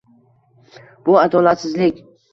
Bu 1.09 1.19
adolatsizlik. 1.19 2.05